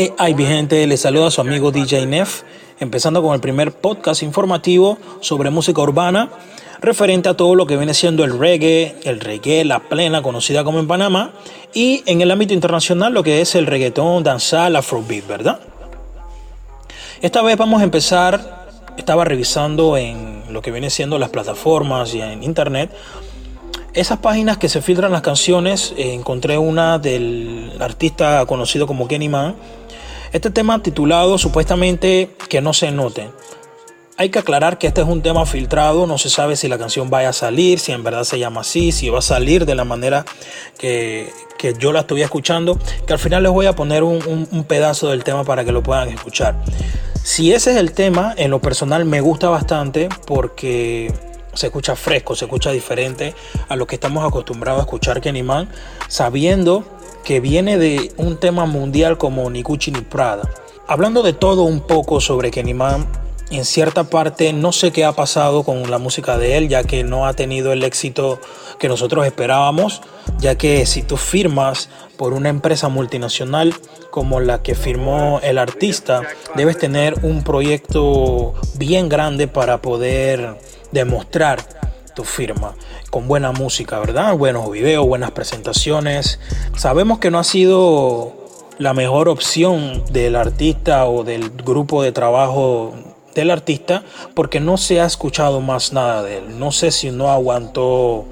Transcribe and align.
¿Qué 0.00 0.14
hay, 0.16 0.34
mi 0.34 0.46
gente? 0.46 0.86
Les 0.86 1.02
saluda 1.02 1.26
a 1.26 1.30
su 1.30 1.42
amigo 1.42 1.72
DJ 1.72 2.06
Neff, 2.06 2.40
empezando 2.78 3.22
con 3.22 3.34
el 3.34 3.40
primer 3.42 3.70
podcast 3.70 4.22
informativo 4.22 4.96
sobre 5.20 5.50
música 5.50 5.82
urbana, 5.82 6.30
referente 6.80 7.28
a 7.28 7.34
todo 7.34 7.54
lo 7.54 7.66
que 7.66 7.76
viene 7.76 7.92
siendo 7.92 8.24
el 8.24 8.38
reggae, 8.38 8.96
el 9.04 9.20
reggae, 9.20 9.62
la 9.66 9.80
plena, 9.80 10.22
conocida 10.22 10.64
como 10.64 10.78
en 10.78 10.88
Panamá, 10.88 11.32
y 11.74 12.02
en 12.06 12.22
el 12.22 12.30
ámbito 12.30 12.54
internacional 12.54 13.12
lo 13.12 13.22
que 13.22 13.42
es 13.42 13.54
el 13.54 13.66
reggaetón, 13.66 14.24
danzal, 14.24 14.74
afrobeat, 14.74 15.26
¿verdad? 15.26 15.60
Esta 17.20 17.42
vez 17.42 17.58
vamos 17.58 17.82
a 17.82 17.84
empezar, 17.84 18.68
estaba 18.96 19.26
revisando 19.26 19.98
en 19.98 20.44
lo 20.48 20.62
que 20.62 20.70
viene 20.70 20.88
siendo 20.88 21.18
las 21.18 21.28
plataformas 21.28 22.14
y 22.14 22.22
en 22.22 22.42
internet, 22.42 22.90
esas 23.92 24.18
páginas 24.18 24.56
que 24.56 24.68
se 24.68 24.80
filtran 24.80 25.10
las 25.10 25.20
canciones, 25.20 25.92
eh, 25.96 26.14
encontré 26.14 26.56
una 26.56 26.98
del 26.98 27.72
artista 27.80 28.46
conocido 28.46 28.86
como 28.86 29.08
Kenny 29.08 29.28
Man. 29.28 29.56
Este 30.32 30.50
tema 30.50 30.80
titulado 30.80 31.38
supuestamente 31.38 32.30
Que 32.48 32.60
no 32.60 32.72
se 32.72 32.92
note. 32.92 33.30
Hay 34.16 34.28
que 34.28 34.38
aclarar 34.38 34.78
que 34.78 34.86
este 34.86 35.00
es 35.00 35.08
un 35.08 35.22
tema 35.22 35.46
filtrado, 35.46 36.06
no 36.06 36.18
se 36.18 36.28
sabe 36.28 36.54
si 36.54 36.68
la 36.68 36.76
canción 36.76 37.08
vaya 37.08 37.30
a 37.30 37.32
salir, 37.32 37.78
si 37.78 37.92
en 37.92 38.04
verdad 38.04 38.24
se 38.24 38.38
llama 38.38 38.60
así, 38.60 38.92
si 38.92 39.08
va 39.08 39.20
a 39.20 39.22
salir 39.22 39.64
de 39.64 39.74
la 39.74 39.84
manera 39.84 40.26
que, 40.78 41.32
yo 41.78 41.90
la 41.90 42.00
estoy 42.00 42.20
escuchando, 42.20 42.78
que 43.06 43.14
al 43.14 43.18
final 43.18 43.42
les 43.42 43.50
voy 43.50 43.64
a 43.64 43.74
poner 43.74 44.02
un, 44.02 44.46
un 44.50 44.64
pedazo 44.64 45.08
del 45.08 45.24
tema 45.24 45.44
para 45.44 45.64
que 45.64 45.72
lo 45.72 45.82
puedan 45.82 46.10
escuchar. 46.10 46.54
Si 47.22 47.54
ese 47.54 47.70
es 47.70 47.78
el 47.78 47.92
tema, 47.92 48.34
en 48.36 48.50
lo 48.50 48.60
personal 48.60 49.06
me 49.06 49.22
gusta 49.22 49.48
bastante 49.48 50.10
porque 50.26 51.10
se 51.54 51.68
escucha 51.68 51.96
fresco, 51.96 52.36
se 52.36 52.44
escucha 52.44 52.70
diferente 52.72 53.34
a 53.68 53.76
lo 53.76 53.86
que 53.86 53.96
estamos 53.96 54.24
acostumbrados 54.26 54.80
a 54.80 54.82
escuchar 54.84 55.20
Kenny 55.22 55.42
Man, 55.42 55.70
sabiendo 56.08 56.84
que 57.24 57.40
viene 57.40 57.78
de 57.78 58.12
un 58.16 58.36
tema 58.38 58.66
mundial 58.66 59.18
como 59.18 59.48
Ni 59.50 59.62
Gucci 59.62 59.90
ni 59.90 60.00
Prada. 60.00 60.48
Hablando 60.86 61.22
de 61.22 61.32
todo 61.32 61.62
un 61.62 61.80
poco 61.80 62.20
sobre 62.20 62.50
Kenny 62.50 62.74
en 63.50 63.64
cierta 63.64 64.04
parte 64.04 64.52
no 64.52 64.72
sé 64.72 64.92
qué 64.92 65.04
ha 65.04 65.12
pasado 65.12 65.64
con 65.64 65.90
la 65.90 65.98
música 65.98 66.38
de 66.38 66.56
él, 66.56 66.68
ya 66.68 66.84
que 66.84 67.04
no 67.04 67.26
ha 67.26 67.34
tenido 67.34 67.72
el 67.72 67.82
éxito 67.82 68.40
que 68.78 68.88
nosotros 68.88 69.26
esperábamos, 69.26 70.02
ya 70.38 70.56
que 70.56 70.86
si 70.86 71.02
tú 71.02 71.16
firmas 71.16 71.88
por 72.16 72.32
una 72.32 72.48
empresa 72.48 72.88
multinacional 72.88 73.74
como 74.10 74.40
la 74.40 74.62
que 74.62 74.74
firmó 74.74 75.40
el 75.42 75.58
artista, 75.58 76.22
debes 76.54 76.78
tener 76.78 77.14
un 77.24 77.42
proyecto 77.42 78.54
bien 78.74 79.08
grande 79.08 79.48
para 79.48 79.82
poder 79.82 80.58
demostrar 80.92 81.79
tu 82.14 82.24
firma 82.24 82.74
con 83.10 83.28
buena 83.28 83.52
música, 83.52 83.98
¿verdad? 83.98 84.36
Buenos 84.36 84.70
videos, 84.70 85.06
buenas 85.06 85.30
presentaciones. 85.30 86.38
Sabemos 86.76 87.18
que 87.18 87.30
no 87.30 87.38
ha 87.38 87.44
sido 87.44 88.34
la 88.78 88.94
mejor 88.94 89.28
opción 89.28 90.04
del 90.10 90.36
artista 90.36 91.06
o 91.06 91.24
del 91.24 91.50
grupo 91.50 92.02
de 92.02 92.12
trabajo 92.12 92.94
del 93.34 93.50
artista 93.50 94.02
porque 94.34 94.60
no 94.60 94.76
se 94.76 95.00
ha 95.00 95.06
escuchado 95.06 95.60
más 95.60 95.92
nada 95.92 96.22
de 96.22 96.38
él. 96.38 96.58
No 96.58 96.72
sé 96.72 96.90
si 96.90 97.10
no 97.10 97.30
aguantó 97.30 98.26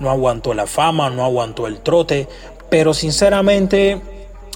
no 0.00 0.10
aguantó 0.10 0.54
la 0.54 0.66
fama, 0.66 1.10
no 1.10 1.24
aguantó 1.24 1.66
el 1.66 1.80
trote, 1.80 2.26
pero 2.70 2.94
sinceramente 2.94 4.00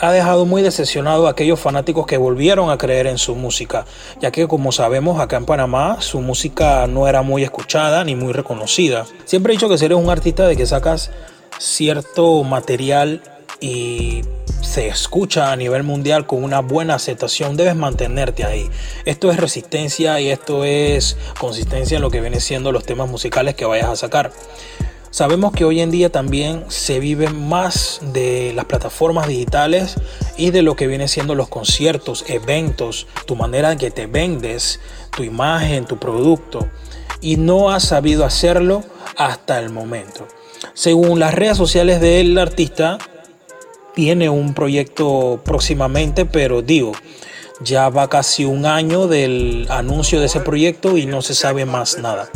ha 0.00 0.12
dejado 0.12 0.46
muy 0.46 0.62
decepcionado 0.62 1.26
a 1.26 1.30
aquellos 1.30 1.60
fanáticos 1.60 2.06
que 2.06 2.16
volvieron 2.16 2.70
a 2.70 2.78
creer 2.78 3.06
en 3.06 3.18
su 3.18 3.34
música, 3.34 3.84
ya 4.20 4.30
que 4.30 4.48
como 4.48 4.72
sabemos 4.72 5.20
acá 5.20 5.36
en 5.36 5.44
Panamá 5.44 6.00
su 6.00 6.20
música 6.20 6.86
no 6.86 7.06
era 7.06 7.22
muy 7.22 7.44
escuchada 7.44 8.02
ni 8.04 8.16
muy 8.16 8.32
reconocida. 8.32 9.06
Siempre 9.26 9.52
he 9.52 9.56
dicho 9.56 9.68
que 9.68 9.78
si 9.78 9.84
eres 9.84 9.98
un 9.98 10.08
artista 10.08 10.46
de 10.46 10.56
que 10.56 10.66
sacas 10.66 11.10
cierto 11.58 12.42
material 12.42 13.22
y 13.60 14.22
se 14.62 14.88
escucha 14.88 15.52
a 15.52 15.56
nivel 15.56 15.82
mundial 15.82 16.26
con 16.26 16.42
una 16.44 16.60
buena 16.60 16.94
aceptación, 16.94 17.56
debes 17.56 17.76
mantenerte 17.76 18.44
ahí. 18.44 18.70
Esto 19.04 19.30
es 19.30 19.36
resistencia 19.36 20.20
y 20.20 20.30
esto 20.30 20.64
es 20.64 21.18
consistencia 21.38 21.96
en 21.96 22.02
lo 22.02 22.10
que 22.10 22.20
viene 22.20 22.40
siendo 22.40 22.72
los 22.72 22.84
temas 22.84 23.08
musicales 23.08 23.54
que 23.54 23.66
vayas 23.66 23.88
a 23.88 23.96
sacar. 23.96 24.32
Sabemos 25.10 25.52
que 25.52 25.64
hoy 25.64 25.80
en 25.80 25.90
día 25.90 26.12
también 26.12 26.64
se 26.68 27.00
vive 27.00 27.28
más 27.30 28.00
de 28.12 28.52
las 28.54 28.66
plataformas 28.66 29.26
digitales 29.26 29.96
y 30.36 30.52
de 30.52 30.62
lo 30.62 30.76
que 30.76 30.86
viene 30.86 31.08
siendo 31.08 31.34
los 31.34 31.48
conciertos, 31.48 32.24
eventos, 32.28 33.08
tu 33.26 33.34
manera 33.34 33.72
en 33.72 33.78
que 33.78 33.90
te 33.90 34.06
vendes, 34.06 34.78
tu 35.14 35.24
imagen, 35.24 35.84
tu 35.84 35.98
producto. 35.98 36.70
Y 37.20 37.36
no 37.36 37.70
has 37.70 37.82
sabido 37.88 38.24
hacerlo 38.24 38.84
hasta 39.16 39.58
el 39.58 39.70
momento. 39.70 40.28
Según 40.74 41.18
las 41.18 41.34
redes 41.34 41.56
sociales 41.56 42.00
del 42.00 42.38
artista, 42.38 42.98
tiene 43.96 44.30
un 44.30 44.54
proyecto 44.54 45.40
próximamente, 45.44 46.24
pero 46.24 46.62
digo, 46.62 46.92
ya 47.60 47.88
va 47.88 48.08
casi 48.08 48.44
un 48.44 48.66
año 48.66 49.06
del 49.06 49.66
anuncio 49.70 50.20
de 50.20 50.26
ese 50.26 50.40
proyecto 50.40 50.96
y 50.96 51.06
no 51.06 51.22
se 51.22 51.34
sabe 51.34 51.64
más 51.66 51.98
nada. 51.98 52.28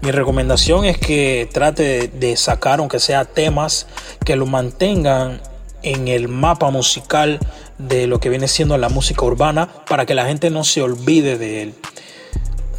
Mi 0.00 0.10
recomendación 0.10 0.84
es 0.84 0.98
que 0.98 1.48
trate 1.52 2.08
de 2.08 2.36
sacar, 2.36 2.80
aunque 2.80 3.00
sea 3.00 3.24
temas 3.24 3.86
que 4.24 4.36
lo 4.36 4.46
mantengan 4.46 5.40
en 5.82 6.08
el 6.08 6.28
mapa 6.28 6.70
musical 6.70 7.38
de 7.78 8.06
lo 8.06 8.20
que 8.20 8.28
viene 8.28 8.48
siendo 8.48 8.76
la 8.78 8.88
música 8.88 9.24
urbana 9.24 9.68
para 9.88 10.06
que 10.06 10.14
la 10.14 10.26
gente 10.26 10.50
no 10.50 10.64
se 10.64 10.82
olvide 10.82 11.38
de 11.38 11.62
él. 11.62 11.74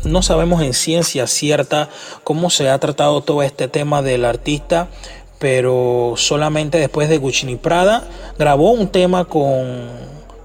No 0.04 0.24
sabemos 0.24 0.64
en 0.64 0.74
ciencia 0.74 1.28
cierta 1.28 1.90
cómo 2.24 2.50
se 2.50 2.70
ha 2.70 2.80
tratado 2.80 3.22
todo 3.22 3.44
este 3.44 3.68
tema 3.68 4.02
del 4.02 4.26
artista, 4.26 4.88
pero 5.38 6.16
solamente 6.18 6.80
después 6.80 7.10
de 7.10 7.18
Gucci 7.18 7.56
Prada 7.56 8.08
grabó 8.38 8.72
un 8.72 8.88
tema 8.88 9.26
con 9.26 9.90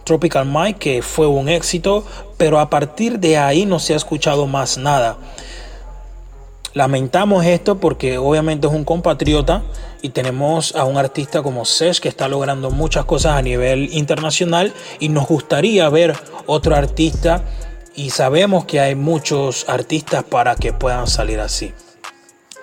Tropical 0.07 0.47
Mike, 0.47 0.79
que 0.79 1.03
fue 1.03 1.27
un 1.27 1.49
éxito, 1.49 2.05
pero 2.39 2.61
a 2.61 2.71
partir 2.71 3.19
de 3.19 3.37
ahí 3.37 3.67
no 3.67 3.81
se 3.81 3.93
ha 3.93 3.97
escuchado 3.97 4.47
más 4.47 4.79
nada. 4.79 5.19
Lamentamos 6.73 7.45
esto 7.45 7.79
porque 7.79 8.17
obviamente 8.17 8.67
es 8.67 8.73
un 8.73 8.85
compatriota 8.85 9.63
y 10.03 10.11
tenemos 10.11 10.77
a 10.77 10.85
un 10.85 10.97
artista 10.97 11.43
como 11.43 11.65
Sesh 11.65 12.01
que 12.01 12.09
está 12.09 12.29
logrando 12.29 12.71
muchas 12.71 13.05
cosas 13.05 13.33
a 13.33 13.43
nivel 13.43 13.89
internacional 13.93 14.73
y 15.01 15.09
nos 15.09 15.27
gustaría 15.27 15.89
ver 15.89 16.15
otro 16.47 16.77
artista 16.77 17.43
y 17.97 18.11
sabemos 18.11 18.67
que 18.67 18.79
hay 18.79 18.95
muchos 18.95 19.69
artistas 19.69 20.23
para 20.23 20.55
que 20.55 20.73
puedan 20.73 21.07
salir 21.07 21.41
así. 21.41 21.73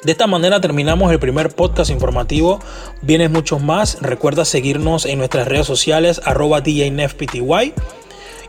De 0.04 0.12
esta 0.12 0.28
manera 0.28 0.60
terminamos 0.60 1.12
el 1.12 1.20
primer 1.20 1.50
podcast 1.50 1.90
informativo. 1.90 2.60
Vienes 3.02 3.32
muchos 3.32 3.62
más. 3.62 3.98
Recuerda 4.02 4.44
seguirnos 4.44 5.06
en 5.06 5.18
nuestras 5.18 5.48
redes 5.48 5.66
sociales 5.66 6.22
arroba 6.26 6.60
DJNFPTY, 6.60 7.74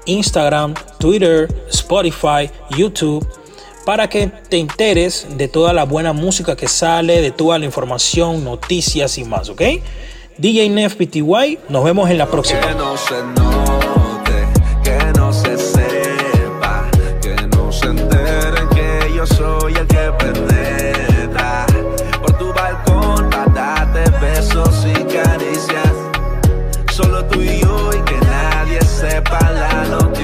Instagram, 0.06 0.74
Twitter, 0.98 1.48
Spotify, 1.70 2.50
YouTube, 2.76 3.26
para 3.86 4.08
que 4.08 4.28
te 4.48 4.58
enteres 4.58 5.28
de 5.36 5.46
toda 5.46 5.72
la 5.72 5.84
buena 5.84 6.12
música 6.12 6.56
que 6.56 6.66
sale, 6.66 7.20
de 7.20 7.30
toda 7.30 7.58
la 7.58 7.66
información, 7.66 8.42
noticias 8.42 9.18
y 9.18 9.24
más, 9.24 9.48
¿ok? 9.48 9.62
DJNFPTY, 10.38 11.60
nos 11.68 11.84
vemos 11.84 12.10
en 12.10 12.18
la 12.18 12.26
próxima. 12.26 12.60